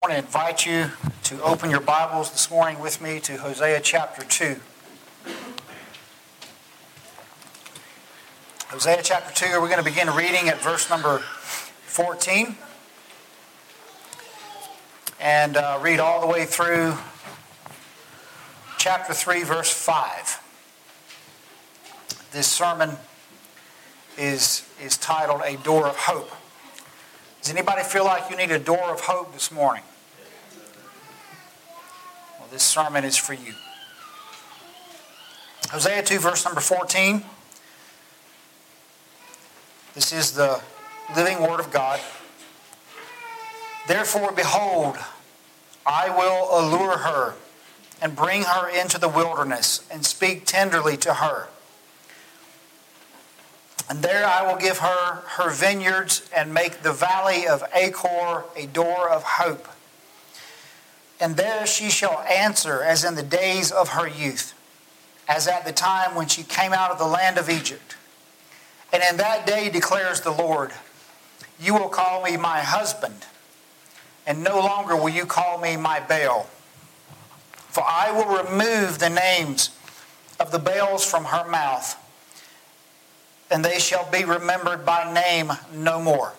[0.00, 0.92] I want to invite you
[1.24, 4.54] to open your Bibles this morning with me to Hosea chapter 2.
[8.68, 12.54] Hosea chapter 2, we're going to begin reading at verse number 14
[15.20, 16.94] and uh, read all the way through
[18.78, 20.40] chapter 3, verse 5.
[22.30, 22.90] This sermon
[24.16, 26.30] is, is titled A Door of Hope.
[27.42, 29.82] Does anybody feel like you need a door of hope this morning?
[32.50, 33.54] This sermon is for you.
[35.70, 37.22] Hosea 2, verse number 14.
[39.94, 40.62] This is the
[41.14, 42.00] living word of God.
[43.86, 44.96] Therefore, behold,
[45.84, 47.34] I will allure her
[48.00, 51.48] and bring her into the wilderness and speak tenderly to her.
[53.90, 58.66] And there I will give her her vineyards and make the valley of Achor a
[58.66, 59.68] door of hope.
[61.20, 64.54] And there she shall answer as in the days of her youth,
[65.28, 67.96] as at the time when she came out of the land of Egypt.
[68.92, 70.72] And in that day declares the Lord,
[71.60, 73.26] You will call me my husband,
[74.26, 76.48] and no longer will you call me my Baal.
[77.68, 79.70] For I will remove the names
[80.40, 81.96] of the Baals from her mouth
[83.50, 86.34] and they shall be remembered by name no more.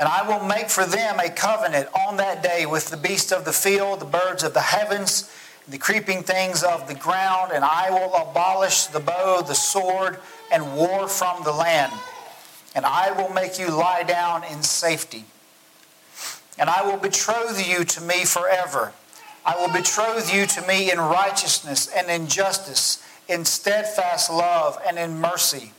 [0.00, 3.44] And I will make for them a covenant on that day with the beasts of
[3.44, 5.30] the field, the birds of the heavens,
[5.68, 10.18] the creeping things of the ground, and I will abolish the bow, the sword,
[10.50, 11.92] and war from the land.
[12.74, 15.26] And I will make you lie down in safety.
[16.58, 18.94] And I will betroth you to me forever.
[19.44, 24.98] I will betroth you to me in righteousness and in justice, in steadfast love and
[24.98, 25.72] in mercy.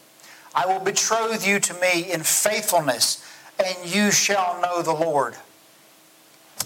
[0.54, 3.26] I will betroth you to me in faithfulness,
[3.66, 5.36] and you shall know the Lord.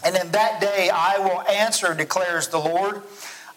[0.03, 3.01] And in that day I will answer, declares the Lord.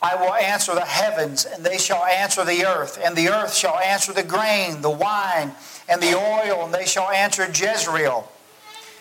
[0.01, 3.79] I will answer the heavens, and they shall answer the earth, and the earth shall
[3.79, 5.53] answer the grain, the wine,
[5.89, 8.31] and the oil, and they shall answer Jezreel.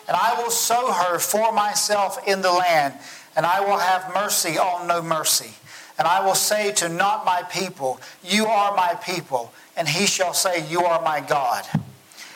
[0.08, 2.96] And I will sow her for myself in the land,
[3.36, 5.54] and I will have mercy on no mercy.
[6.00, 10.34] And I will say to not my people, You are my people, and he shall
[10.34, 11.66] say, You are my God.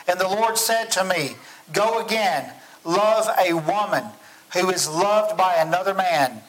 [0.08, 1.36] And the Lord said to me,
[1.74, 2.52] Go again,
[2.84, 4.04] love a woman
[4.54, 6.42] who is loved by another man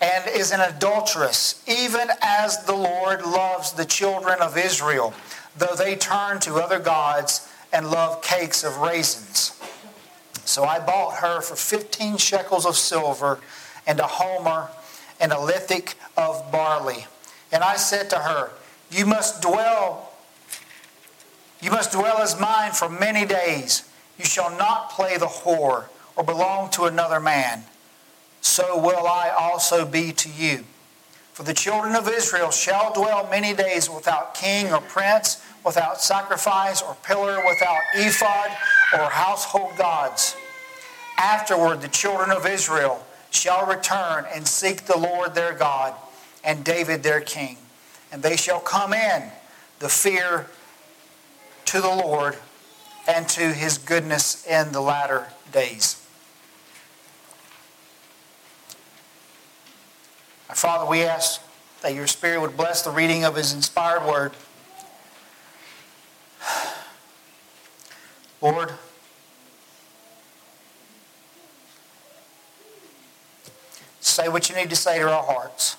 [0.00, 5.14] and is an adulteress, even as the Lord loves the children of Israel,
[5.56, 9.52] though they turn to other gods and love cakes of raisins.
[10.44, 13.40] So I bought her for 15 shekels of silver
[13.86, 14.68] and a homer
[15.18, 17.06] and a lethech of barley.
[17.50, 18.50] And I said to her,
[18.90, 20.12] You must dwell,
[21.60, 23.88] you must dwell as mine for many days.
[24.18, 27.64] You shall not play the whore or belong to another man.
[28.40, 30.64] So will I also be to you.
[31.32, 36.80] For the children of Israel shall dwell many days without king or prince, without sacrifice
[36.80, 38.50] or pillar, without ephod
[38.94, 40.34] or household gods.
[41.18, 45.94] Afterward, the children of Israel shall return and seek the Lord their God
[46.42, 47.58] and David their king.
[48.10, 49.24] And they shall come in
[49.78, 50.46] the fear
[51.66, 52.36] to the Lord
[53.08, 56.02] and to his goodness in the latter days.
[60.48, 61.40] Our Father, we ask
[61.82, 64.32] that your Spirit would bless the reading of his inspired word.
[68.40, 68.72] Lord,
[74.00, 75.76] say what you need to say to our hearts.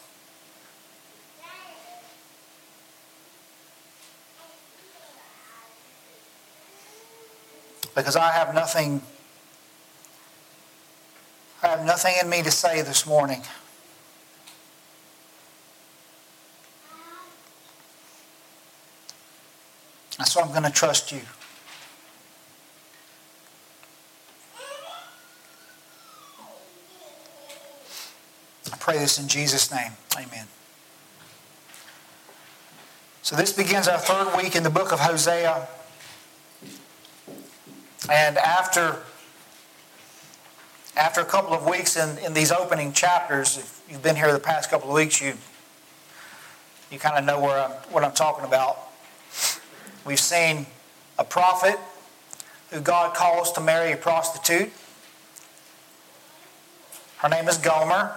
[7.98, 9.02] Because I have nothing
[11.64, 13.42] I have nothing in me to say this morning.
[20.24, 21.22] So I'm going to trust you.
[28.72, 29.94] I pray this in Jesus' name.
[30.16, 30.46] Amen.
[33.24, 35.68] So this begins our third week in the book of Hosea.
[38.10, 38.98] And after,
[40.96, 44.40] after a couple of weeks in, in these opening chapters, if you've been here the
[44.40, 45.34] past couple of weeks, you,
[46.92, 48.78] you kind of know where I'm, what I'm talking about.
[50.06, 50.66] We've seen
[51.20, 51.78] a prophet
[52.72, 54.72] who God calls to marry a prostitute.
[57.18, 58.14] Her name is Gomer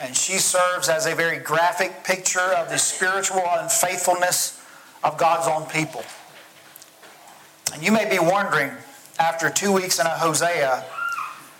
[0.00, 4.62] and she serves as a very graphic picture of the spiritual unfaithfulness
[5.04, 6.02] of God's own people.
[7.74, 8.72] And you may be wondering,
[9.20, 10.84] after two weeks in a Hosea,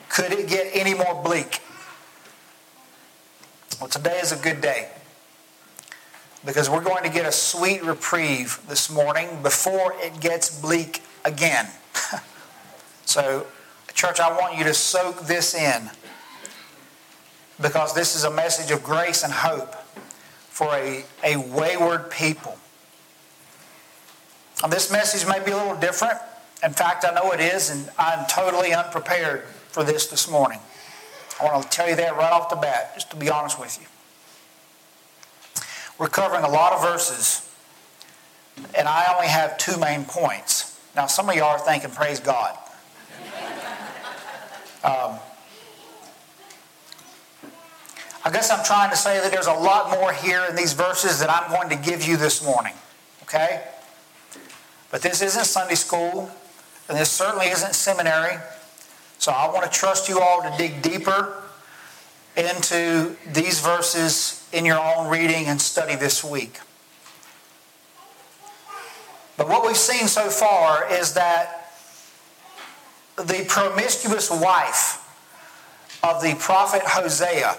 [0.08, 1.60] Could it get any more bleak?
[3.80, 4.88] Well, today is a good day
[6.44, 11.68] because we're going to get a sweet reprieve this morning before it gets bleak again.
[13.04, 13.46] so,
[13.94, 15.90] church, I want you to soak this in
[17.60, 19.74] because this is a message of grace and hope
[20.48, 22.58] for a, a wayward people.
[24.68, 26.18] This message may be a little different.
[26.62, 30.58] In fact, I know it is, and I'm totally unprepared for this this morning.
[31.40, 33.78] I want to tell you that right off the bat, just to be honest with
[33.80, 33.86] you.
[35.98, 37.50] We're covering a lot of verses,
[38.76, 40.78] and I only have two main points.
[40.94, 42.56] Now, some of y'all are thinking, praise God.
[44.82, 45.18] Um,
[48.24, 51.20] I guess I'm trying to say that there's a lot more here in these verses
[51.20, 52.72] that I'm going to give you this morning.
[53.24, 53.62] Okay?
[54.90, 56.30] But this isn't Sunday school,
[56.90, 58.36] and this certainly isn't seminary.
[59.18, 61.40] So I want to trust you all to dig deeper
[62.36, 66.58] into these verses in your own reading and study this week.
[69.36, 71.70] But what we've seen so far is that
[73.16, 74.96] the promiscuous wife
[76.02, 77.56] of the prophet Hosea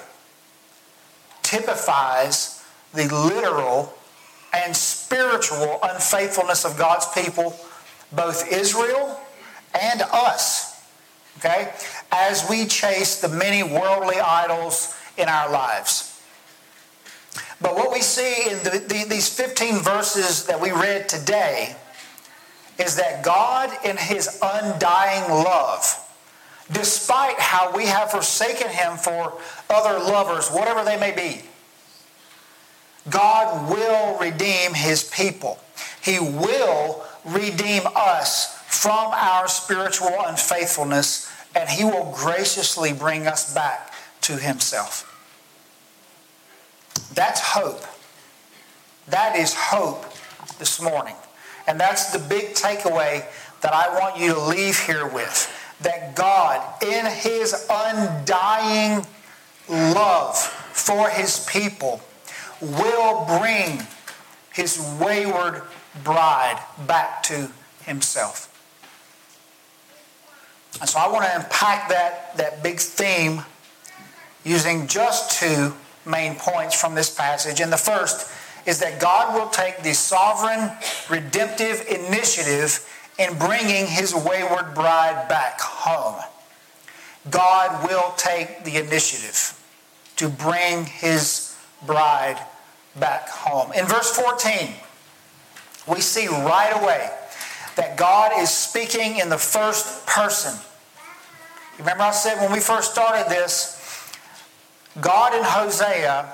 [1.42, 3.94] typifies the literal
[4.54, 7.58] and spiritual unfaithfulness of God's people,
[8.12, 9.21] both Israel
[9.74, 10.72] and us
[11.42, 11.72] okay,
[12.12, 16.08] as we chase the many worldly idols in our lives.
[17.60, 21.76] But what we see in the, the, these 15 verses that we read today
[22.80, 25.98] is that God, in His undying love,
[26.72, 29.34] despite how we have forsaken Him for
[29.70, 31.44] other lovers, whatever they may be,
[33.10, 35.60] God will redeem His people.
[36.02, 43.94] He will redeem us from our spiritual unfaithfulness, and He will graciously bring us back
[44.22, 45.08] to Himself.
[47.14, 47.84] That's hope.
[49.10, 50.06] That is hope
[50.58, 51.16] this morning.
[51.68, 53.26] And that's the big takeaway
[53.60, 55.54] that I want you to leave here with.
[55.82, 59.06] That God, in His undying
[59.68, 62.02] love for His people,
[62.62, 63.86] will bring
[64.54, 65.64] His wayward
[66.06, 67.52] bride back to
[67.84, 68.48] Himself.
[70.80, 73.44] And so I want to unpack that, that big theme
[74.44, 75.74] using just two
[76.06, 77.60] main points from this passage.
[77.60, 78.32] And the first
[78.66, 80.72] is that God will take the sovereign
[81.10, 82.88] redemptive initiative
[83.20, 86.22] in bringing his wayward bride back home.
[87.30, 89.58] God will take the initiative
[90.16, 92.40] to bring his bride
[92.96, 93.72] back home.
[93.74, 94.74] In verse 14,
[95.88, 97.10] we see right away
[97.76, 100.54] that God is speaking in the first person.
[101.80, 103.78] Remember, I said when we first started this,
[105.00, 106.32] God and Hosea,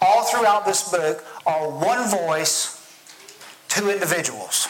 [0.00, 2.74] all throughout this book, are one voice,
[3.68, 4.66] two individuals.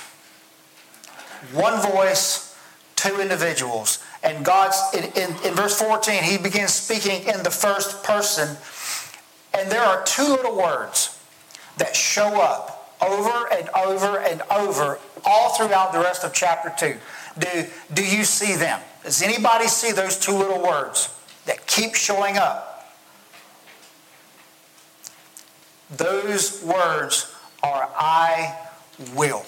[1.53, 2.57] One voice,
[2.97, 4.03] two individuals.
[4.23, 8.57] And God's, in, in, in verse 14, he begins speaking in the first person.
[9.55, 11.21] And there are two little words
[11.77, 16.99] that show up over and over and over all throughout the rest of chapter 2.
[17.39, 18.81] Do, do you see them?
[19.05, 21.15] Does anybody see those two little words
[21.47, 22.97] that keep showing up?
[25.97, 28.57] Those words are I
[29.15, 29.45] will.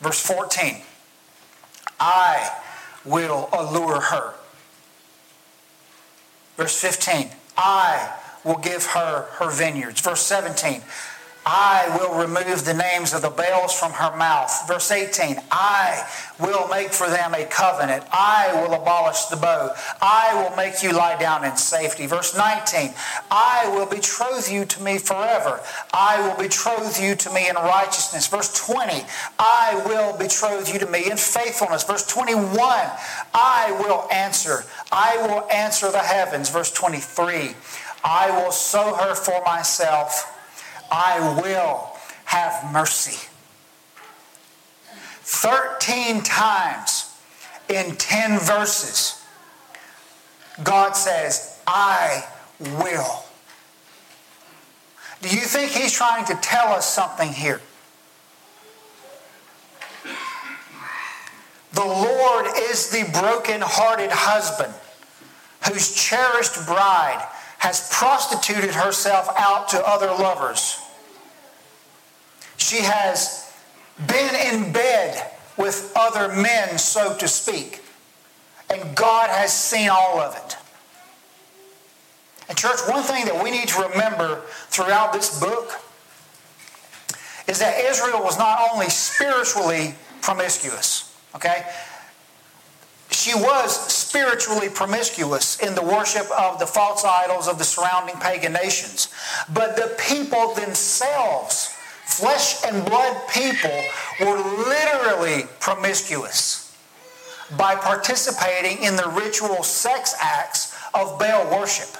[0.00, 0.82] Verse 14
[1.98, 2.50] I
[3.04, 4.34] will allure her.
[6.56, 10.00] Verse 15 I will give her her vineyards.
[10.00, 10.82] Verse 17
[11.46, 14.68] I will remove the names of the Baals from her mouth.
[14.68, 16.06] Verse 18, I
[16.38, 18.04] will make for them a covenant.
[18.12, 19.74] I will abolish the bow.
[20.02, 22.06] I will make you lie down in safety.
[22.06, 22.92] Verse 19,
[23.30, 25.60] I will betroth you to me forever.
[25.94, 28.26] I will betroth you to me in righteousness.
[28.26, 29.02] Verse 20,
[29.38, 31.84] I will betroth you to me in faithfulness.
[31.84, 32.46] Verse 21,
[33.32, 34.64] I will answer.
[34.92, 36.50] I will answer the heavens.
[36.50, 37.54] Verse 23,
[38.02, 40.36] I will sow her for myself
[40.90, 41.92] I will
[42.24, 43.28] have mercy.
[45.22, 47.14] 13 times
[47.68, 49.24] in 10 verses,
[50.64, 52.26] God says, I
[52.60, 53.24] will.
[55.22, 57.60] Do you think He's trying to tell us something here?
[61.72, 64.74] The Lord is the broken-hearted husband
[65.68, 67.24] whose cherished bride
[67.60, 70.80] has prostituted herself out to other lovers.
[72.56, 73.52] She has
[74.06, 77.82] been in bed with other men, so to speak.
[78.70, 80.56] And God has seen all of it.
[82.48, 85.80] And, church, one thing that we need to remember throughout this book
[87.46, 91.66] is that Israel was not only spiritually promiscuous, okay?
[93.10, 98.52] She was spiritually promiscuous in the worship of the false idols of the surrounding pagan
[98.52, 99.08] nations.
[99.52, 101.74] But the people themselves,
[102.04, 103.82] flesh and blood people,
[104.20, 106.76] were literally promiscuous
[107.56, 111.96] by participating in the ritual sex acts of Baal worship.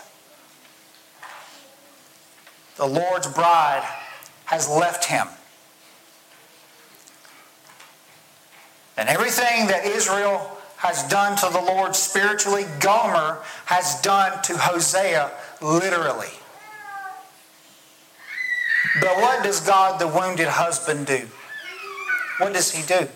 [2.77, 3.83] The Lord's bride
[4.45, 5.27] has left him.
[8.97, 15.31] And everything that Israel has done to the Lord spiritually, Gomer has done to Hosea
[15.61, 16.33] literally.
[18.99, 21.29] But what does God, the wounded husband, do?
[22.39, 23.07] What does he do?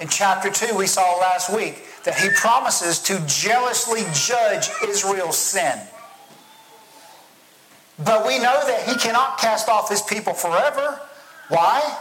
[0.00, 5.78] In chapter 2, we saw last week that he promises to jealously judge Israel's sin.
[8.02, 10.98] But we know that he cannot cast off his people forever.
[11.50, 11.98] Why?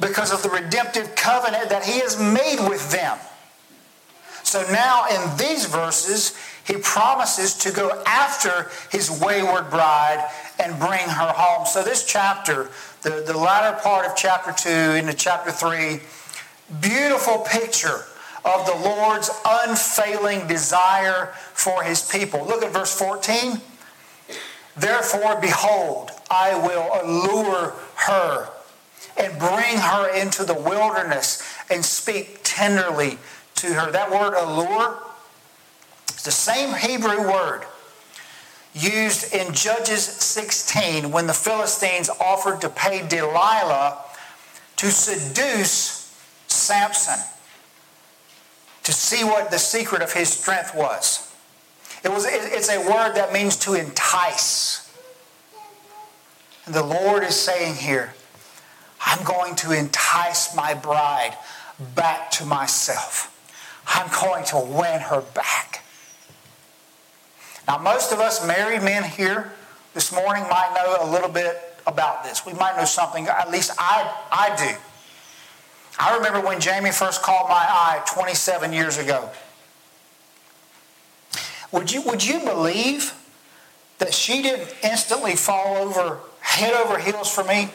[0.00, 3.16] Because of the redemptive covenant that he has made with them.
[4.54, 6.32] So now in these verses,
[6.64, 10.30] he promises to go after his wayward bride
[10.60, 11.66] and bring her home.
[11.66, 12.70] So this chapter,
[13.02, 15.98] the, the latter part of chapter 2 into chapter 3,
[16.80, 18.04] beautiful picture
[18.44, 22.46] of the Lord's unfailing desire for his people.
[22.46, 23.60] Look at verse 14.
[24.76, 27.74] Therefore, behold, I will allure
[28.06, 28.50] her
[29.16, 33.18] and bring her into the wilderness and speak tenderly
[33.56, 33.90] to her.
[33.90, 34.98] That word allure
[36.08, 37.64] is the same Hebrew word
[38.74, 43.98] used in Judges 16 when the Philistines offered to pay Delilah
[44.76, 46.12] to seduce
[46.48, 47.18] Samson
[48.82, 51.32] to see what the secret of his strength was.
[52.04, 54.92] It was, it's a word that means to entice.
[56.66, 58.14] And the Lord is saying here,
[59.00, 61.36] I'm going to entice my bride
[61.94, 63.30] back to myself.
[63.86, 65.84] I'm going to win her back.
[67.66, 69.52] Now, most of us married men here
[69.94, 72.44] this morning might know a little bit about this.
[72.44, 74.76] We might know something, at least I, I do.
[75.98, 79.30] I remember when Jamie first caught my eye 27 years ago.
[81.72, 83.14] Would you, would you believe
[83.98, 87.70] that she didn't instantly fall over head over heels for me?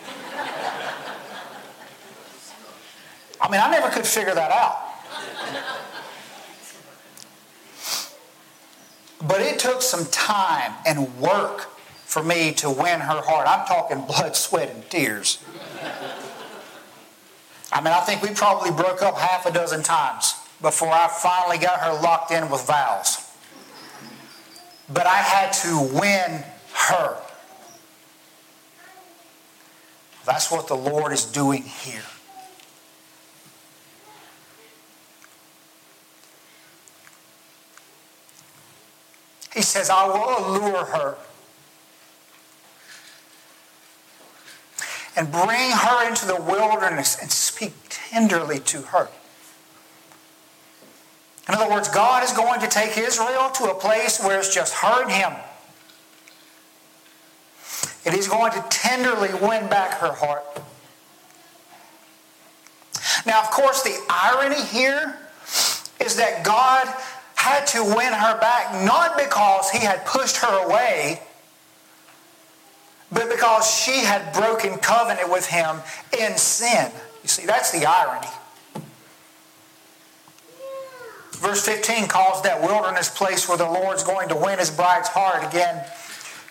[3.41, 4.89] I mean, I never could figure that out.
[9.21, 11.69] But it took some time and work
[12.05, 13.47] for me to win her heart.
[13.47, 15.43] I'm talking blood, sweat, and tears.
[17.71, 21.57] I mean, I think we probably broke up half a dozen times before I finally
[21.57, 23.29] got her locked in with vows
[24.91, 27.17] but I had to win her.
[30.25, 32.03] That's what the Lord is doing here.
[39.59, 41.17] He says, I will allure her
[45.17, 49.09] and bring her into the wilderness and speak tenderly to her.
[51.49, 54.75] In other words, God is going to take Israel to a place where it's just
[54.75, 55.33] her and him.
[58.05, 60.45] And he's going to tenderly win back her heart.
[63.25, 65.19] Now, of course, the irony here
[65.99, 66.87] is that God
[67.39, 71.21] had to win her back not because he had pushed her away,
[73.09, 75.77] but because she had broken covenant with him
[76.19, 76.91] in sin.
[77.23, 78.27] You see, that's the irony.
[81.31, 85.41] Verse 15 calls that wilderness place where the Lord's going to win his bride's heart
[85.47, 85.85] again,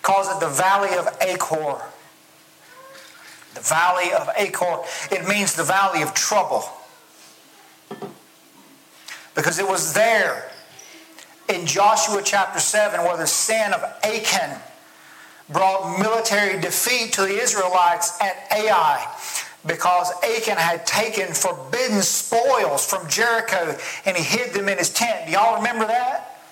[0.01, 1.83] calls it the valley of Achor.
[3.53, 4.79] The valley of Achor.
[5.11, 6.65] It means the valley of trouble.
[9.35, 10.51] Because it was there
[11.49, 14.59] in Joshua chapter 7 where the sin of Achan
[15.49, 19.07] brought military defeat to the Israelites at Ai
[19.67, 25.27] because Achan had taken forbidden spoils from Jericho and he hid them in his tent.
[25.27, 26.43] Do y'all remember that?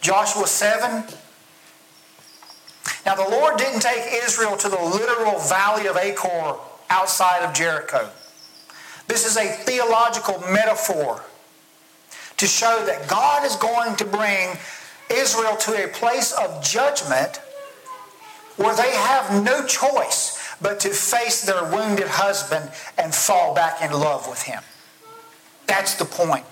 [0.00, 1.04] Joshua 7.
[3.04, 6.56] Now, the Lord didn't take Israel to the literal valley of Achor
[6.90, 8.08] outside of Jericho.
[9.08, 11.22] This is a theological metaphor
[12.36, 14.56] to show that God is going to bring
[15.10, 17.40] Israel to a place of judgment
[18.56, 23.92] where they have no choice but to face their wounded husband and fall back in
[23.92, 24.62] love with him.
[25.66, 26.44] That's the point.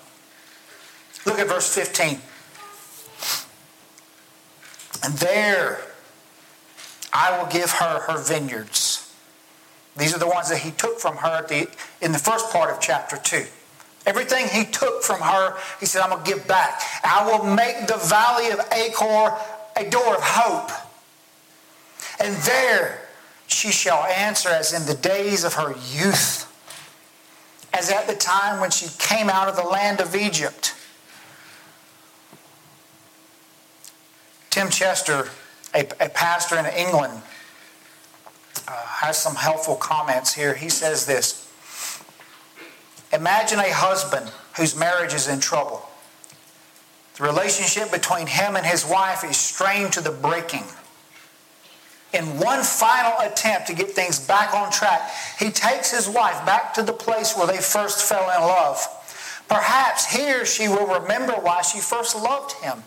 [1.25, 2.21] Look at verse 15.
[5.03, 5.81] And there
[7.13, 9.15] I will give her her vineyards.
[9.97, 11.69] These are the ones that he took from her the,
[12.01, 13.47] in the first part of chapter 2.
[14.07, 16.81] Everything he took from her, he said, I'm going to give back.
[17.03, 19.35] I will make the valley of Achor
[19.77, 20.71] a door of hope.
[22.21, 23.09] And there
[23.47, 26.51] she shall answer as in the days of her youth,
[27.73, 30.75] as at the time when she came out of the land of Egypt.
[34.51, 35.31] Tim Chester,
[35.75, 37.23] a, a pastor in England,
[38.69, 40.55] uh, has some helpful comments here.
[40.55, 41.44] He says this
[43.15, 45.89] Imagine a husband whose marriage is in trouble.
[47.17, 50.65] The relationship between him and his wife is strained to the breaking.
[52.13, 56.75] In one final attempt to get things back on track, he takes his wife back
[56.75, 58.85] to the place where they first fell in love.
[59.49, 62.83] Perhaps here she will remember why she first loved him,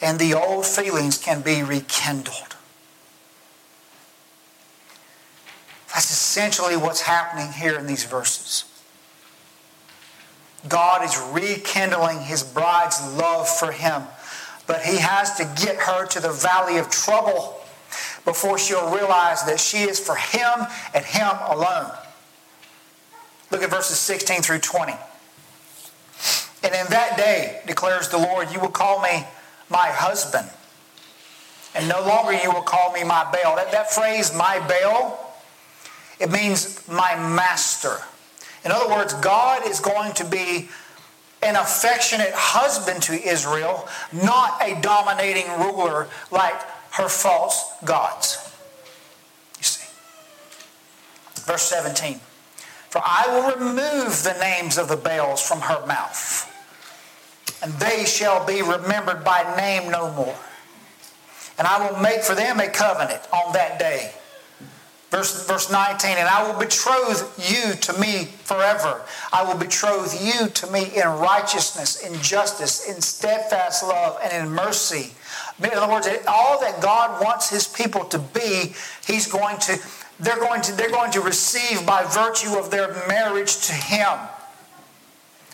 [0.00, 2.56] and the old feelings can be rekindled.
[5.92, 8.69] That's essentially what's happening here in these verses.
[10.68, 14.02] God is rekindling his bride's love for him.
[14.66, 17.60] But he has to get her to the valley of trouble
[18.24, 21.90] before she'll realize that she is for him and him alone.
[23.50, 24.92] Look at verses 16 through 20.
[26.62, 29.24] And in that day, declares the Lord, you will call me
[29.70, 30.48] my husband.
[31.74, 33.56] And no longer you will call me my Baal.
[33.56, 35.34] That, that phrase, my Baal,
[36.18, 37.98] it means my master.
[38.64, 40.68] In other words, God is going to be
[41.42, 46.60] an affectionate husband to Israel, not a dominating ruler like
[46.92, 48.36] her false gods.
[49.58, 49.88] You see.
[51.46, 52.20] Verse 17
[52.90, 56.46] For I will remove the names of the Baals from her mouth,
[57.62, 60.36] and they shall be remembered by name no more.
[61.58, 64.12] And I will make for them a covenant on that day
[65.10, 69.02] Verse, verse 19, and I will betroth you to me forever.
[69.32, 74.54] I will betroth you to me in righteousness, in justice, in steadfast love, and in
[74.54, 75.10] mercy.
[75.58, 78.72] In other words, all that God wants his people to be,
[79.04, 79.80] he's going to,
[80.20, 84.16] they're going to, they're going to receive by virtue of their marriage to him.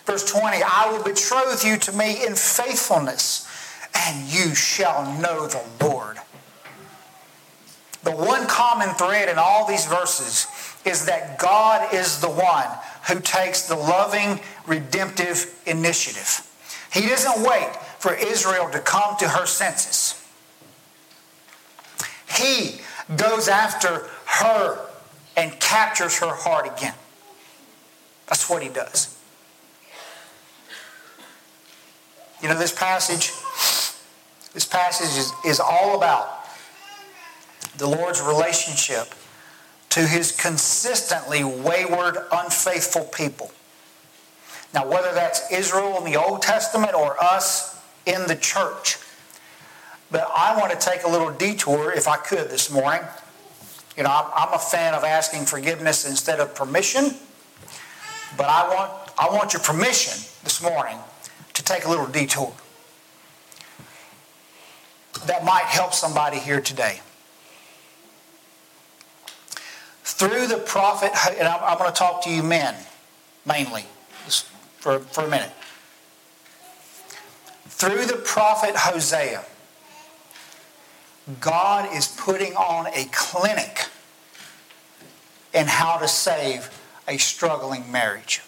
[0.04, 3.48] Verse 20, I will betroth you to me in faithfulness,
[3.94, 5.95] and you shall know the Lord.
[8.06, 10.46] The one common thread in all these verses
[10.84, 12.68] is that God is the one
[13.08, 16.48] who takes the loving, redemptive initiative.
[16.92, 20.24] He doesn't wait for Israel to come to her senses.
[22.32, 22.80] He
[23.16, 24.86] goes after her
[25.36, 26.94] and captures her heart again.
[28.28, 29.18] That's what he does.
[32.40, 33.32] You know, this passage,
[34.54, 36.35] this passage is, is all about
[37.78, 39.14] the Lord's relationship
[39.90, 43.50] to his consistently wayward, unfaithful people.
[44.74, 48.98] Now, whether that's Israel in the Old Testament or us in the church.
[50.10, 53.00] But I want to take a little detour, if I could, this morning.
[53.96, 57.14] You know, I'm a fan of asking forgiveness instead of permission,
[58.36, 60.12] but I want, I want your permission
[60.44, 60.98] this morning
[61.54, 62.52] to take a little detour.
[65.24, 67.00] That might help somebody here today
[70.06, 72.76] through the prophet, and I'm, I'm going to talk to you men
[73.44, 73.84] mainly
[74.78, 75.50] for, for a minute.
[77.66, 79.44] Through the prophet Hosea,
[81.40, 83.88] God is putting on a clinic
[85.52, 86.70] in how to save
[87.08, 88.42] a struggling marriage.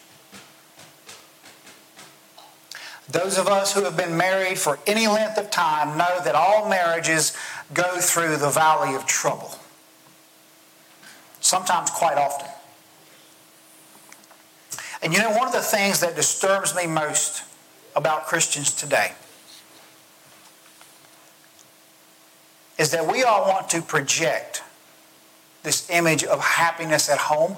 [3.11, 6.68] Those of us who have been married for any length of time know that all
[6.68, 7.37] marriages
[7.75, 9.59] go through the valley of trouble
[11.49, 12.47] sometimes quite often.
[15.01, 17.43] And you know, one of the things that disturbs me most
[17.97, 19.13] about Christians today
[22.77, 24.63] is that we all want to project
[25.63, 27.57] this image of happiness at home.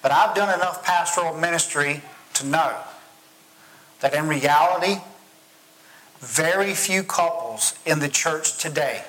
[0.00, 2.02] But I've done enough pastoral ministry
[2.34, 2.76] to know
[4.00, 5.02] that in reality,
[6.20, 9.04] very few couples in the church today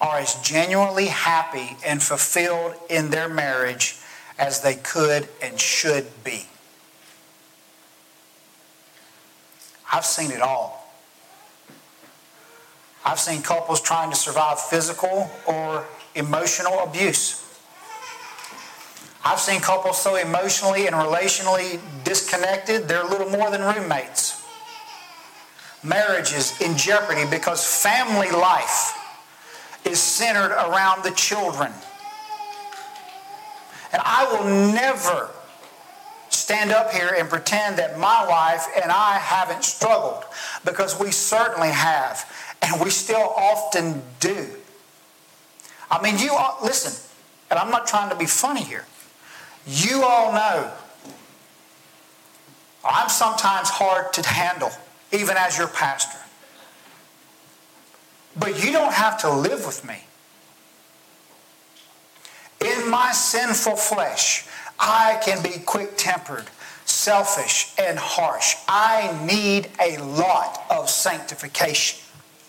[0.00, 3.96] are as genuinely happy and fulfilled in their marriage
[4.38, 6.46] as they could and should be.
[9.92, 10.92] I've seen it all.
[13.04, 15.84] I've seen couples trying to survive physical or
[16.14, 17.44] emotional abuse.
[19.24, 24.44] I've seen couples so emotionally and relationally disconnected, they're little more than roommates.
[25.82, 28.97] Marriage is in jeopardy because family life
[29.84, 31.72] is centered around the children.
[33.92, 35.30] And I will never
[36.30, 40.24] stand up here and pretend that my wife and I haven't struggled
[40.64, 42.30] because we certainly have,
[42.62, 44.46] and we still often do.
[45.90, 46.92] I mean, you all, listen,
[47.50, 48.84] and I'm not trying to be funny here.
[49.66, 50.72] You all know
[52.84, 54.70] I'm sometimes hard to handle,
[55.12, 56.17] even as your pastor.
[58.38, 60.04] But you don't have to live with me.
[62.60, 64.46] In my sinful flesh,
[64.78, 66.46] I can be quick tempered,
[66.84, 68.56] selfish, and harsh.
[68.68, 72.00] I need a lot of sanctification.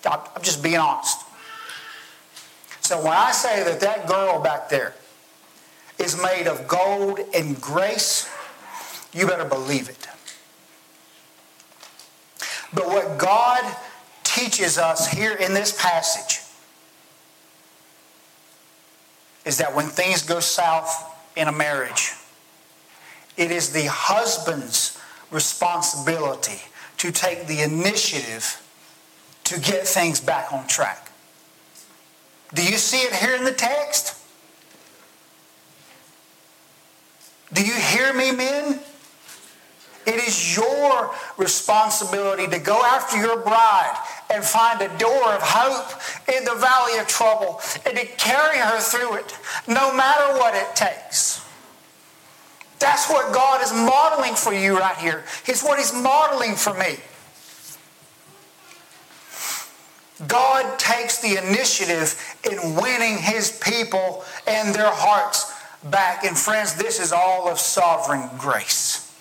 [0.06, 1.20] I'm just being honest.
[2.82, 4.96] So when I say that that girl back there
[6.00, 8.30] is made of gold and grace,
[9.14, 10.08] you better believe it.
[12.74, 13.64] But what God
[14.36, 16.42] teaches us here in this passage
[19.46, 22.14] is that when things go south in a marriage,
[23.38, 25.00] it is the husband's
[25.32, 26.62] responsibility
[26.98, 28.62] to take the initiative
[29.46, 31.12] to get things back on track.
[32.54, 34.16] Do you see it here in the text?
[37.54, 38.80] Do you hear me, men?
[40.06, 43.98] It is your responsibility to go after your bride
[44.32, 46.00] and find a door of hope
[46.36, 49.38] in the valley of trouble and to carry her through it,
[49.68, 51.46] no matter what it takes.
[52.80, 55.26] That's what God is modeling for you right here.
[55.46, 56.98] It's what He's modeling for me.
[60.28, 66.24] God takes the initiative in winning His people and their hearts back.
[66.24, 69.14] And friends, this is all of sovereign grace.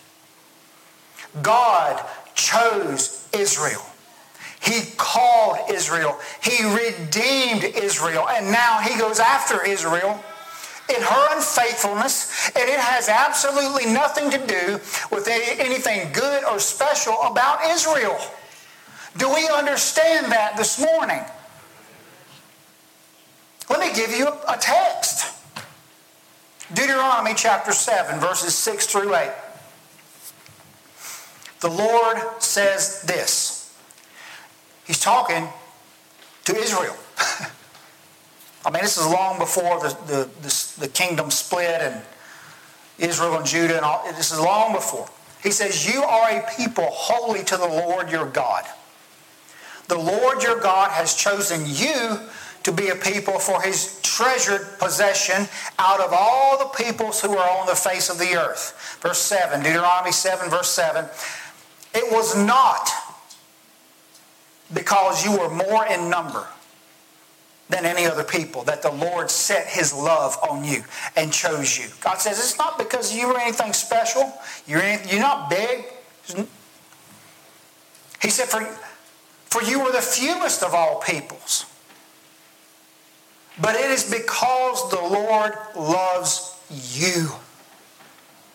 [1.42, 3.84] God chose Israel.
[4.60, 6.18] He called Israel.
[6.42, 8.28] He redeemed Israel.
[8.28, 10.22] And now he goes after Israel
[10.88, 14.80] in her unfaithfulness, and it has absolutely nothing to do
[15.14, 18.18] with anything good or special about Israel.
[19.18, 21.20] Do we understand that this morning?
[23.68, 25.34] Let me give you a text
[26.72, 29.30] Deuteronomy chapter 7, verses 6 through 8.
[31.60, 33.57] The Lord says this.
[34.88, 35.46] He's talking
[36.46, 36.96] to Israel.
[38.64, 42.02] I mean, this is long before the, the, the, the, kingdom split and
[42.98, 44.02] Israel and Judah, and all.
[44.16, 45.06] This is long before.
[45.42, 48.64] He says, You are a people holy to the Lord your God.
[49.88, 52.18] The Lord your God has chosen you
[52.62, 55.48] to be a people for his treasured possession
[55.78, 58.98] out of all the peoples who are on the face of the earth.
[59.02, 61.04] Verse 7, Deuteronomy 7, verse 7.
[61.94, 62.90] It was not
[64.72, 66.46] because you were more in number
[67.68, 70.82] than any other people that the Lord set his love on you
[71.16, 71.88] and chose you.
[72.00, 74.32] God says it's not because you were anything special.
[74.66, 75.84] You're, you're not big.
[78.22, 78.60] He said, for,
[79.46, 81.66] for you were the fewest of all peoples.
[83.60, 87.28] But it is because the Lord loves you.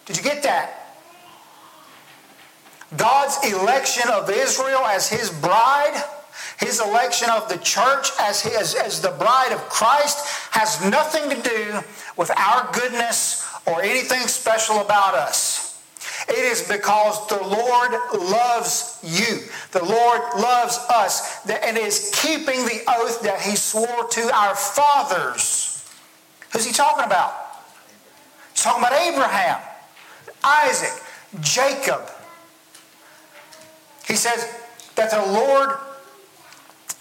[0.06, 0.83] Did you get that?
[2.98, 6.04] God's election of Israel as his bride,
[6.60, 11.42] his election of the church as, his, as the bride of Christ, has nothing to
[11.42, 11.80] do
[12.18, 15.64] with our goodness or anything special about us.
[16.28, 19.40] It is because the Lord loves you.
[19.72, 25.86] The Lord loves us and is keeping the oath that he swore to our fathers.
[26.52, 27.34] Who's he talking about?
[28.54, 29.60] He's talking about Abraham,
[30.44, 31.02] Isaac,
[31.42, 32.10] Jacob,
[34.08, 34.48] he says
[34.96, 35.78] that the Lord,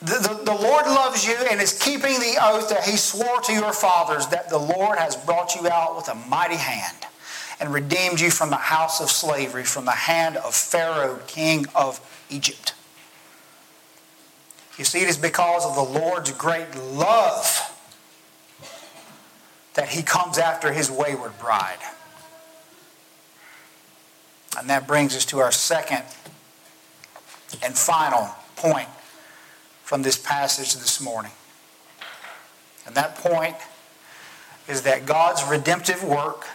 [0.01, 3.53] the, the, the, Lord loves you and is keeping the oath that he swore to
[3.53, 6.97] your fathers that the Lord has brought you out with a mighty hand
[7.61, 12.01] and redeemed you from the house of slavery, from the hand of Pharaoh, king of
[12.31, 12.75] Egypt.
[14.79, 17.69] You see, it is because of the Lord's great love
[19.75, 21.79] that he comes after his wayward bride.
[24.59, 26.03] And that brings us to our second
[27.63, 28.89] and final point
[29.83, 31.33] from this passage this morning.
[32.87, 33.57] And that point
[34.69, 36.47] is that God's redemptive work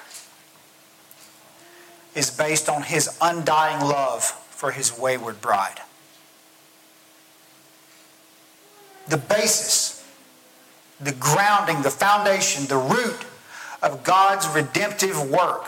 [2.15, 5.79] is based on his undying love for his wayward bride.
[9.07, 10.03] The basis,
[10.99, 13.23] the grounding, the foundation, the root
[13.81, 15.65] of God's redemptive work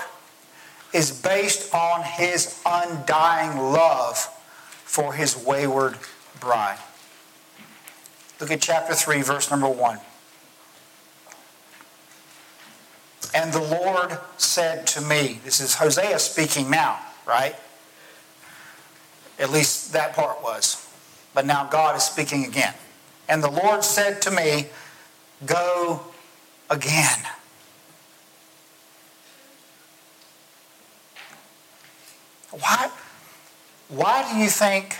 [0.94, 4.28] is based on his undying love
[4.90, 5.96] for his wayward
[6.40, 6.80] bride.
[8.40, 10.00] Look at chapter 3, verse number 1.
[13.36, 16.98] And the Lord said to me, this is Hosea speaking now,
[17.28, 17.56] right?
[19.38, 20.88] At least that part was.
[21.36, 22.74] But now God is speaking again.
[23.28, 24.70] And the Lord said to me,
[25.46, 26.02] Go
[26.68, 27.20] again.
[32.50, 32.90] Why,
[33.90, 34.96] why do you think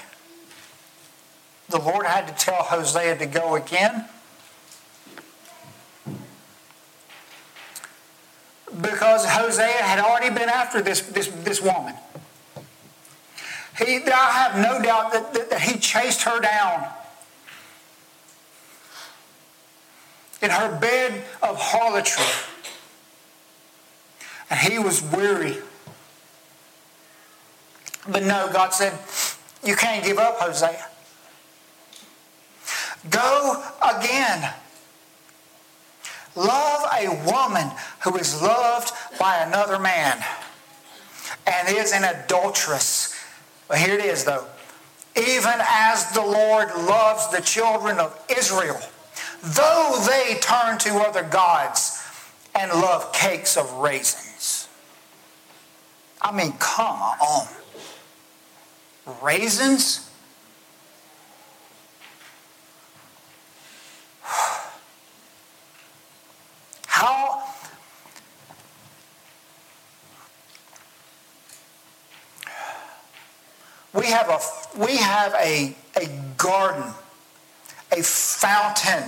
[1.70, 4.06] the Lord had to tell Hosea to go again?
[8.82, 11.94] Because Hosea had already been after this, this, this woman.
[13.78, 16.88] He, I have no doubt that, that, that he chased her down
[20.42, 22.26] in her bed of harlotry.
[24.50, 25.58] And he was weary.
[28.12, 28.98] But no, God said,
[29.64, 30.86] You can't give up, Hosea.
[33.10, 34.54] Go again.
[36.36, 37.70] Love a woman
[38.04, 40.24] who is loved by another man
[41.46, 43.16] and is an adulteress.
[43.68, 44.46] But here it is, though.
[45.16, 48.80] Even as the Lord loves the children of Israel,
[49.44, 52.02] though they turn to other gods
[52.56, 54.68] and love cakes of raisins.
[56.22, 57.48] I mean, come on.
[59.22, 60.10] Raisins?
[66.88, 67.44] How
[73.94, 74.40] we have a
[74.80, 76.94] we have a, a garden,
[77.92, 79.04] a fountain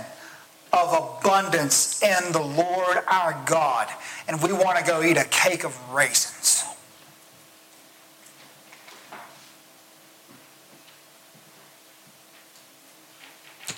[0.74, 3.88] of abundance in the Lord our God,
[4.28, 6.61] and we want to go eat a cake of raisins.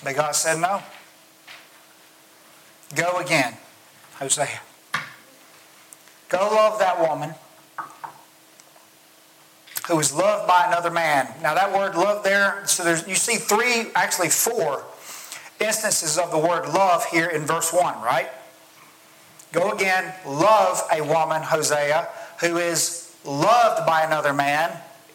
[0.04, 0.82] But God said, No.
[2.94, 3.56] Go again,
[4.16, 4.60] Hosea.
[6.28, 7.34] Go love that woman
[9.88, 11.28] who was loved by another man.
[11.42, 14.84] Now, that word love there, so there's, you see three, actually four
[15.60, 18.28] instances of the word love here in verse 1, right?
[19.52, 22.08] Go again, love a woman, Hosea,
[22.40, 24.70] who is loved by another man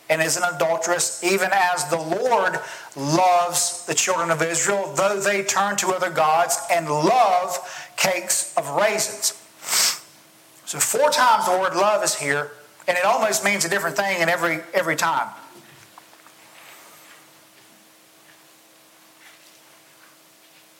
[0.10, 2.60] and is an adulteress, even as the Lord
[2.96, 7.58] loves the children of Israel, though they turn to other gods and love
[7.96, 9.34] cakes of raisins.
[10.66, 12.52] So, four times the word love is here,
[12.88, 15.30] and it almost means a different thing in every, every time.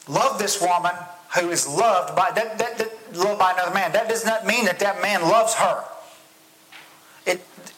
[0.08, 0.94] Love this woman
[1.38, 3.92] who is loved by that, that, that loved by another man.
[3.92, 5.84] That does not mean that that man loves her.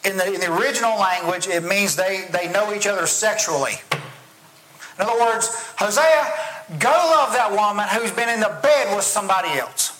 [0.04, 3.74] In, the, in the original language, it means they, they know each other sexually.
[3.92, 9.50] In other words, Hosea, go love that woman who's been in the bed with somebody
[9.58, 9.98] else.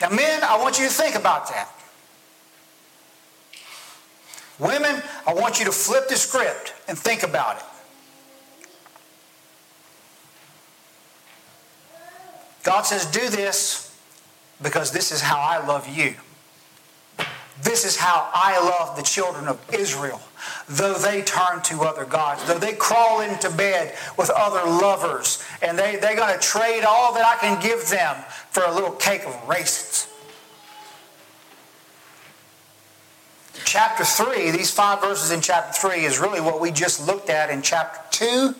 [0.00, 1.68] Now, men, I want you to think about that.
[4.58, 7.64] Women, I want you to flip the script and think about it.
[12.62, 13.96] God says, Do this
[14.62, 16.14] because this is how I love you.
[17.62, 20.20] This is how I love the children of Israel.
[20.68, 25.78] Though they turn to other gods, though they crawl into bed with other lovers, and
[25.78, 28.16] they, they're going to trade all that I can give them
[28.50, 30.08] for a little cake of raisins.
[33.64, 37.50] Chapter 3, these five verses in chapter 3 is really what we just looked at
[37.50, 38.54] in chapter 2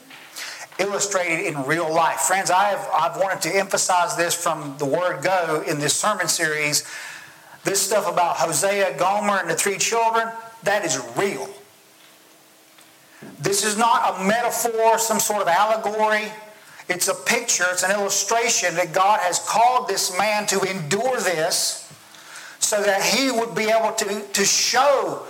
[0.79, 2.21] illustrated in real life.
[2.21, 6.27] Friends, I have, I've wanted to emphasize this from the word go in this sermon
[6.27, 6.85] series
[7.64, 10.29] this stuff about Hosea, Gomer, and the three children,
[10.62, 11.48] that is real.
[13.40, 16.31] This is not a metaphor, some sort of allegory.
[16.88, 21.90] It's a picture, it's an illustration that God has called this man to endure this
[22.59, 25.22] so that he would be able to, to show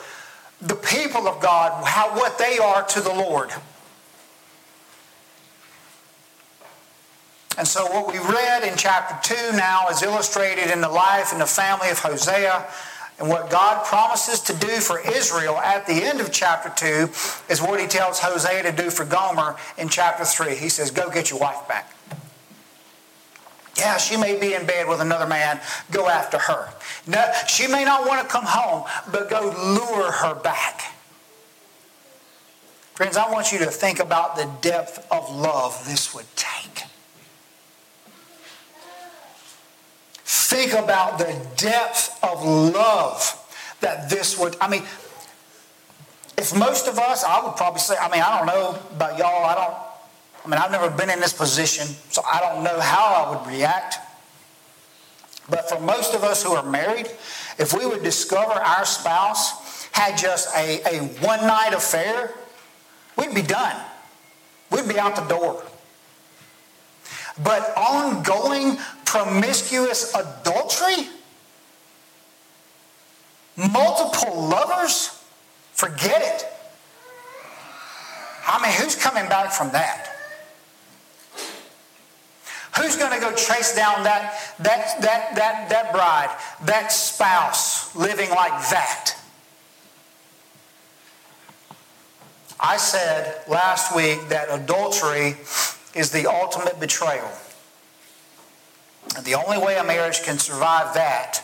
[0.61, 3.51] the people of God how what they are to the Lord.
[7.57, 11.41] And so, what we read in chapter 2 now is illustrated in the life and
[11.41, 12.67] the family of Hosea.
[13.21, 17.13] And what God promises to do for Israel at the end of chapter 2
[17.49, 20.57] is what he tells Hosea to do for Gomer in chapter 3.
[20.57, 21.95] He says, Go get your wife back.
[23.77, 25.61] Yeah, she may be in bed with another man.
[25.91, 26.71] Go after her.
[27.07, 30.93] No, she may not want to come home, but go lure her back.
[32.95, 36.85] Friends, I want you to think about the depth of love this would take.
[40.25, 43.41] Think about the depth of love
[43.81, 44.83] that this would, I mean,
[46.37, 49.45] if most of us, I would probably say, I mean, I don't know about y'all,
[49.45, 49.75] I don't,
[50.45, 53.47] I mean, I've never been in this position, so I don't know how I would
[53.47, 53.97] react.
[55.49, 57.07] But for most of us who are married,
[57.59, 62.33] if we would discover our spouse had just a, a one night affair,
[63.17, 63.81] we'd be done.
[64.71, 65.63] We'd be out the door.
[67.43, 71.09] But ongoing promiscuous adultery,
[73.57, 75.23] multiple lovers,
[75.73, 76.47] forget it.
[78.47, 80.11] I mean, who's coming back from that?
[82.77, 88.31] Who's going to go chase down that, that, that, that, that bride, that spouse living
[88.31, 89.17] like that?
[92.59, 95.37] I said last week that adultery
[95.95, 97.31] is the ultimate betrayal.
[99.23, 101.41] The only way a marriage can survive that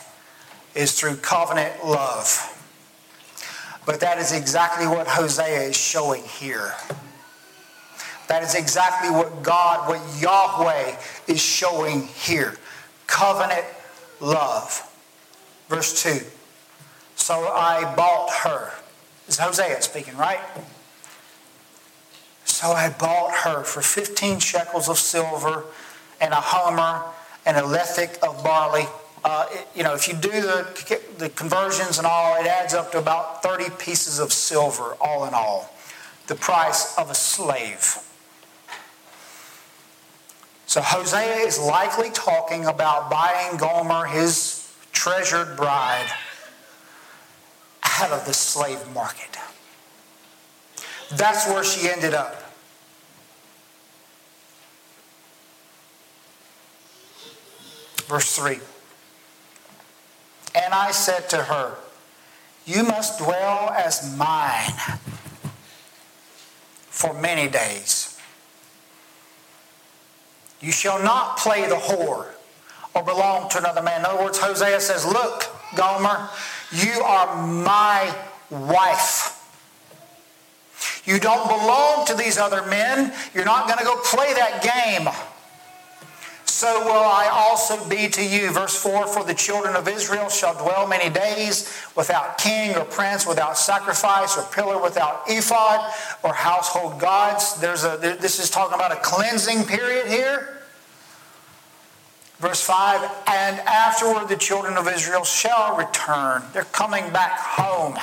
[0.75, 2.47] is through covenant love.
[3.85, 6.73] But that is exactly what Hosea is showing here.
[8.27, 10.95] That is exactly what God, what Yahweh
[11.27, 12.57] is showing here.
[13.07, 13.65] Covenant
[14.19, 14.87] love.
[15.67, 16.19] Verse 2.
[17.15, 18.71] So I bought her.
[19.27, 20.39] Is Hosea speaking, right?
[22.61, 25.63] So I bought her for 15 shekels of silver
[26.21, 27.03] and a homer
[27.43, 28.85] and a lethech of barley.
[29.25, 32.91] Uh, it, you know, if you do the, the conversions and all, it adds up
[32.91, 35.73] to about 30 pieces of silver, all in all.
[36.27, 37.97] The price of a slave.
[40.67, 46.11] So Hosea is likely talking about buying Gomer, his treasured bride,
[47.83, 49.39] out of the slave market.
[51.09, 52.40] That's where she ended up.
[58.01, 58.59] Verse 3
[60.55, 61.75] And I said to her,
[62.65, 64.99] You must dwell as mine
[66.89, 68.19] for many days.
[70.59, 72.27] You shall not play the whore
[72.93, 74.01] or belong to another man.
[74.01, 76.29] In other words, Hosea says, Look, Gomer,
[76.71, 78.15] you are my
[78.49, 79.37] wife.
[81.05, 83.13] You don't belong to these other men.
[83.33, 85.09] You're not going to go play that game
[86.61, 88.51] so will I also be to you.
[88.51, 93.25] Verse 4 For the children of Israel shall dwell many days without king or prince,
[93.25, 97.59] without sacrifice or pillar, without ephod or household gods.
[97.59, 100.59] There's a, this is talking about a cleansing period here.
[102.37, 106.43] Verse 5 And afterward the children of Israel shall return.
[106.53, 107.97] They're coming back home.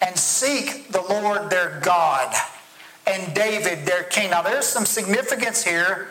[0.00, 2.34] And seek the Lord their God
[3.08, 4.30] and David, their king.
[4.30, 6.08] Now, there's some significance here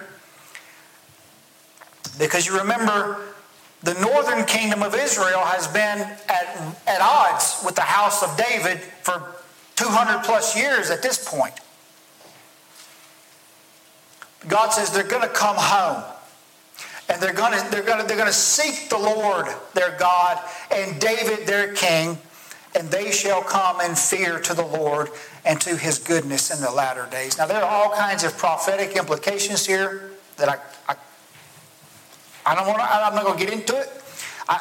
[2.17, 3.21] because you remember
[3.83, 8.79] the northern kingdom of Israel has been at, at odds with the house of David
[8.79, 9.36] for
[9.75, 11.53] 200 plus years at this point.
[14.47, 16.03] God says they're going to come home
[17.10, 20.39] and they're going to, they're going to, they're going to seek the Lord their God
[20.71, 22.17] and David their king
[22.75, 25.10] and they shall come in fear to the Lord
[25.45, 27.38] and to his goodness in the latter days.
[27.38, 30.95] Now, there are all kinds of prophetic implications here that I, I,
[32.45, 33.89] I don't want to, I'm not going to get into it.
[34.50, 34.60] I,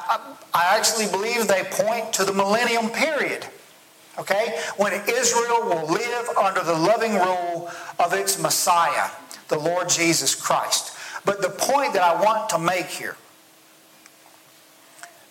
[0.54, 3.46] I, I actually believe they point to the millennium period.
[4.18, 4.58] Okay?
[4.76, 9.10] When Israel will live under the loving rule of its Messiah,
[9.48, 10.96] the Lord Jesus Christ.
[11.24, 13.16] But the point that I want to make here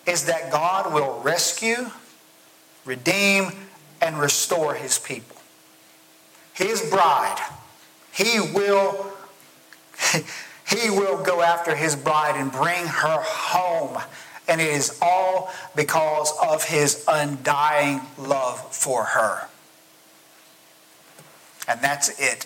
[0.05, 1.89] is that God will rescue
[2.85, 3.51] redeem,
[4.01, 5.34] and restore his people.
[6.55, 7.37] His bride,
[8.11, 9.11] he will,
[10.67, 14.01] he will go after his bride and bring her home.
[14.47, 19.47] And it is all because of his undying love for her.
[21.67, 22.45] And that's it.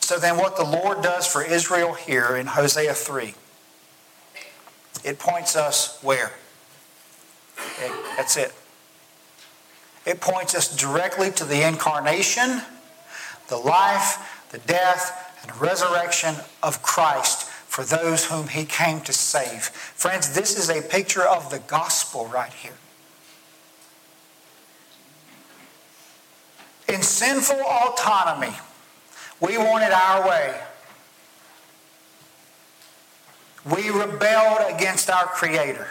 [0.00, 3.34] So then, what the Lord does for Israel here in Hosea 3
[5.04, 6.32] it points us where?
[7.60, 8.52] Okay, that's it.
[10.06, 12.62] It points us directly to the incarnation,
[13.48, 19.64] the life, the death, and resurrection of Christ for those whom he came to save.
[19.64, 22.72] Friends, this is a picture of the gospel right here.
[26.88, 28.56] In sinful autonomy,
[29.40, 30.58] we want it our way.
[33.76, 35.86] We rebelled against our Creator.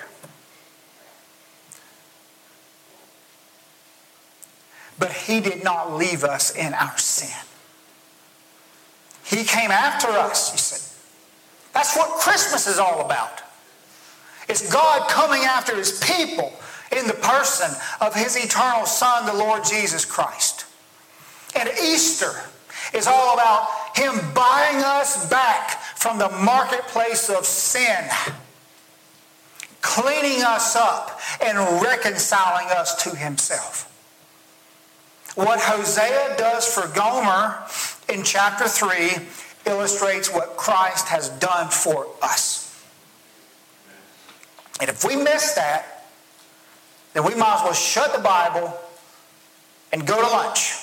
[5.00, 7.48] But He did not leave us in our sin.
[9.28, 10.82] He came after us, he said.
[11.74, 13.42] That's what Christmas is all about.
[14.48, 16.54] It's God coming after his people
[16.98, 17.70] in the person
[18.00, 20.66] of his eternal Son, the Lord Jesus Christ.
[21.56, 22.32] And Easter
[22.94, 23.68] is all about
[23.98, 28.10] him buying us back from the marketplace of sin,
[29.82, 33.94] cleaning us up, and reconciling us to himself.
[35.38, 37.60] What Hosea does for Gomer
[38.10, 39.12] in chapter 3
[39.68, 42.84] illustrates what Christ has done for us.
[44.82, 46.08] And if we miss that,
[47.14, 48.76] then we might as well shut the Bible
[49.94, 50.74] and go to lunch.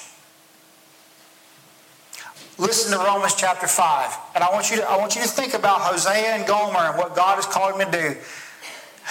[2.56, 4.16] Listen to Romans chapter 5.
[4.36, 6.96] And I want you to, I want you to think about Hosea and Gomer and
[6.96, 8.16] what God has called him to do.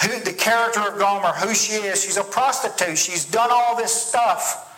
[0.08, 2.02] Who, the character of Gomer, who she is.
[2.02, 2.96] She's a prostitute.
[2.96, 4.70] She's done all this stuff.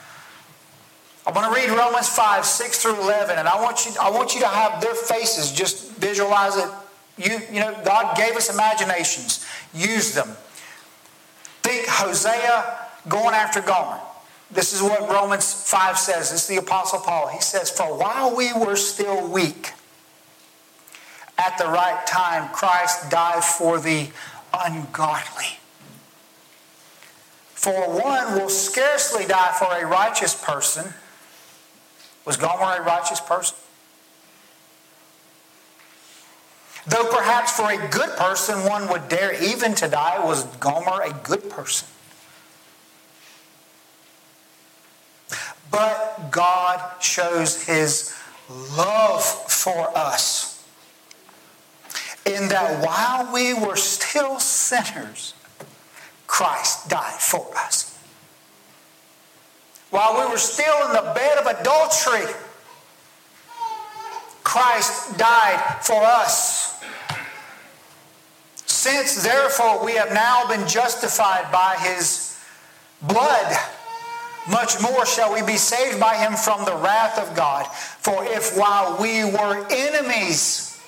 [1.27, 4.35] I'm going to read Romans 5, 6 through 11, and I want you, I want
[4.35, 5.51] you to have their faces.
[5.51, 6.69] Just visualize it.
[7.19, 9.45] You, you know, God gave us imaginations.
[9.75, 10.29] Use them.
[11.63, 13.99] Think Hosea going after Gomer.
[14.53, 16.31] This is what Romans 5 says.
[16.31, 17.29] This is the Apostle Paul.
[17.29, 19.73] He says, For while we were still weak,
[21.39, 24.09] at the right time, Christ died for the
[24.55, 25.59] ungodly.
[27.55, 30.95] For one will scarcely die for a righteous person.
[32.27, 33.57] Was Gomer a righteous person?
[36.89, 41.13] Though perhaps for a good person one would dare even to die, was Gomer a
[41.25, 41.89] good person?
[45.71, 48.15] But God shows his
[48.49, 50.65] love for us
[52.25, 55.35] in that while we were still sinners,
[56.27, 57.86] Christ died for us.
[59.91, 62.33] While we were still in the bed of adultery,
[64.43, 66.83] Christ died for us.
[68.67, 72.39] Since therefore we have now been justified by his
[73.03, 73.57] blood,
[74.49, 77.67] much more shall we be saved by him from the wrath of God.
[77.67, 80.81] For if while we were enemies,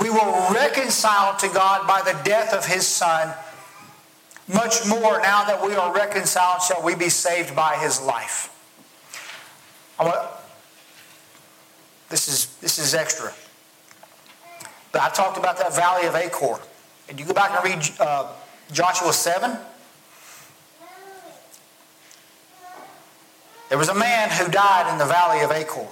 [0.00, 3.34] we were reconciled to God by the death of his Son,
[4.52, 8.48] much more now that we are reconciled shall we be saved by his life.
[9.98, 10.30] I want
[12.10, 13.32] this is, this is extra.
[14.92, 16.60] But I talked about that valley of Achor.
[17.08, 18.32] And you go back and read uh,
[18.72, 19.56] Joshua 7.
[23.68, 25.86] There was a man who died in the valley of Achor.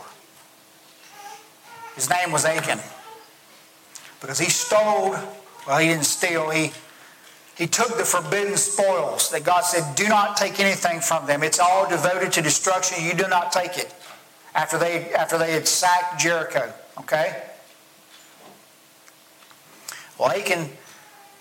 [1.94, 2.80] His name was Achan.
[4.20, 5.14] Because he stole,
[5.66, 6.72] well, he didn't steal, he,
[7.58, 11.42] he took the forbidden spoils that God said, do not take anything from them.
[11.42, 13.04] It's all devoted to destruction.
[13.04, 13.92] You do not take it
[14.54, 16.72] after they, after they had sacked Jericho.
[17.00, 17.42] Okay?
[20.20, 20.70] Well, Achan,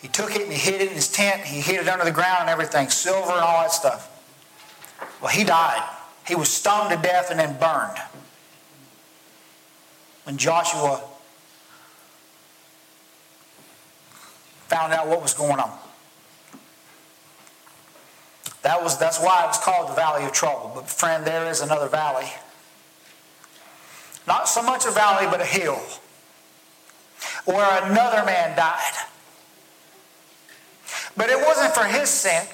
[0.02, 1.44] he took it and he hid it in his tent.
[1.44, 4.10] He hid it under the ground and everything, silver and all that stuff.
[5.22, 5.88] Well, he died.
[6.28, 8.00] He was stoned to death and then burned.
[10.24, 11.00] When Joshua
[14.68, 15.78] found out what was going on.
[18.68, 20.74] That was, that's why it was called the Valley of Trouble.
[20.76, 22.28] But, friend, there is another valley.
[24.28, 25.80] Not so much a valley, but a hill
[27.46, 28.94] where another man died.
[31.16, 32.46] But it wasn't for his sin,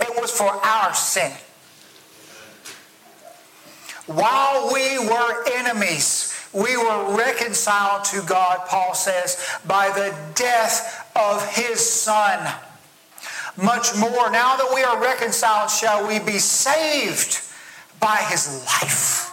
[0.00, 1.30] it was for our sin.
[4.06, 11.48] While we were enemies, we were reconciled to God, Paul says, by the death of
[11.54, 12.52] his Son.
[13.56, 17.40] Much more, now that we are reconciled, shall we be saved
[18.00, 19.32] by his life.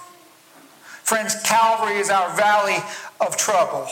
[1.04, 2.78] Friends, Calvary is our valley
[3.20, 3.88] of trouble.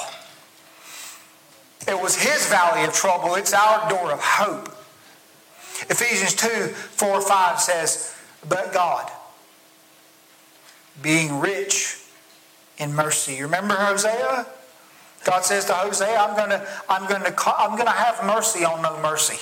[1.87, 4.69] It was his valley of trouble, it's our door of hope.
[5.89, 8.15] Ephesians 2 4 5 says,
[8.47, 9.11] But God,
[11.01, 11.97] being rich
[12.77, 13.33] in mercy.
[13.33, 14.45] You remember Hosea?
[15.23, 18.99] God says to Hosea, I'm going to, I'm to, I'm to have mercy on no
[19.01, 19.37] mercy.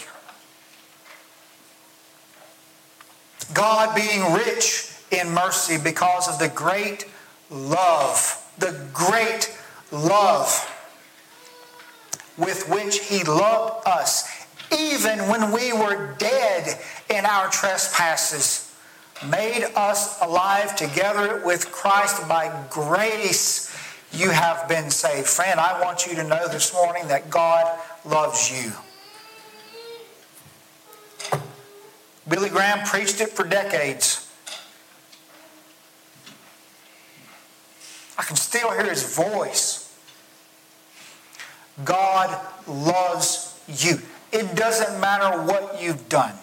[3.53, 7.05] God being rich in mercy because of the great
[7.49, 9.57] love, the great
[9.91, 10.75] love
[12.37, 14.45] with which He loved us,
[14.77, 16.79] even when we were dead
[17.09, 18.73] in our trespasses,
[19.27, 23.75] made us alive together with Christ by grace.
[24.13, 25.27] You have been saved.
[25.27, 27.65] Friend, I want you to know this morning that God
[28.05, 28.71] loves you.
[32.29, 34.31] Billy Graham preached it for decades.
[38.17, 39.97] I can still hear his voice.
[41.83, 43.99] God loves you.
[44.31, 46.35] It doesn't matter what you've done.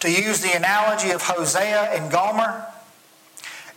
[0.00, 2.66] To use the analogy of Hosea and Gomer,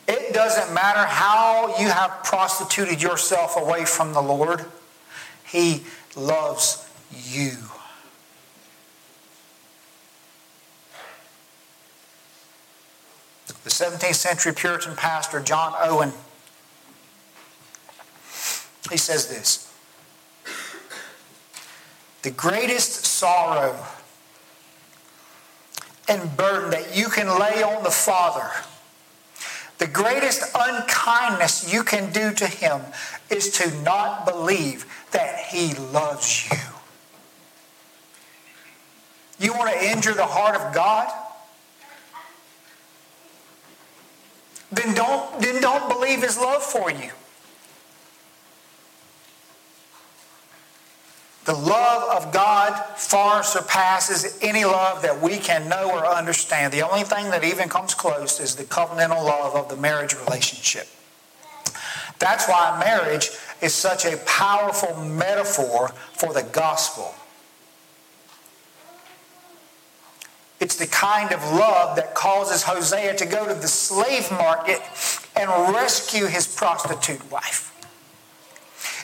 [0.08, 4.66] it doesn't matter how you have prostituted yourself away from the Lord,
[5.46, 5.84] He
[6.16, 7.52] loves you.
[13.64, 16.14] The 17th century Puritan pastor John Owen
[18.90, 19.72] he says this
[22.24, 23.76] The greatest sorrow
[26.08, 28.50] and burden that you can lay on the Father,
[29.78, 32.82] the greatest unkindness you can do to Him
[33.30, 36.77] is to not believe that He loves you.
[39.40, 41.12] You want to injure the heart of God?
[44.72, 47.12] Then don't, then don't believe His love for you.
[51.46, 56.74] The love of God far surpasses any love that we can know or understand.
[56.74, 60.90] The only thing that even comes close is the covenantal love of the marriage relationship.
[62.20, 63.30] That's why marriage
[63.62, 67.16] is such a powerful metaphor for the gospel.
[70.60, 74.82] It's the kind of love that causes Hosea to go to the slave market
[75.36, 77.74] and rescue his prostitute wife.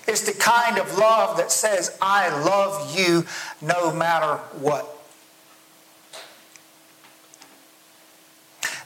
[0.08, 3.26] It's the kind of love that says, I love you
[3.62, 4.90] no matter what.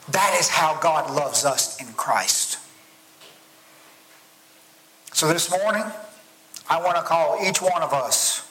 [0.09, 2.59] That is how God loves us in Christ.
[5.13, 5.83] So this morning,
[6.69, 8.47] I want to call each one of us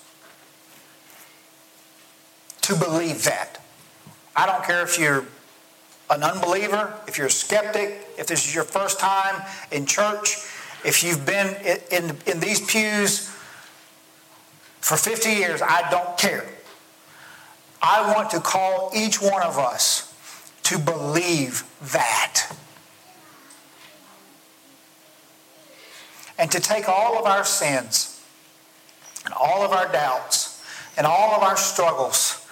[2.63, 3.61] to believe that.
[4.37, 5.25] I don't care if you're
[6.11, 10.37] an unbeliever, if you're a skeptic, if this is your first time in church,
[10.85, 11.57] if you've been
[11.91, 13.29] in, in these pews
[14.81, 16.47] for 50 years, I don't care.
[17.83, 20.13] I want to call each one of us
[20.65, 22.55] to believe that.
[26.39, 28.23] And to take all of our sins
[29.25, 30.63] and all of our doubts
[30.97, 32.46] and all of our struggles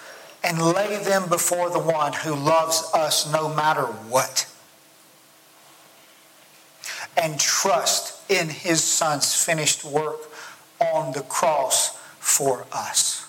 [0.45, 4.47] and lay them before the one who loves us no matter what.
[7.17, 10.19] And trust in his son's finished work
[10.79, 13.27] on the cross for us.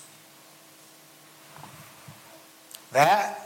[2.92, 3.40] That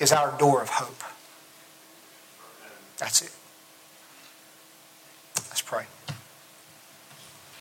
[0.00, 1.02] is our door of hope.
[2.96, 3.32] That's it.
[5.48, 5.84] Let's pray.